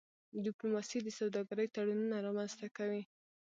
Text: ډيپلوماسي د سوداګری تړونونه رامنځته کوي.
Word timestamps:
ډيپلوماسي 0.45 0.97
د 1.03 1.09
سوداګری 1.19 1.67
تړونونه 1.75 2.15
رامنځته 2.25 2.67
کوي. 2.77 3.01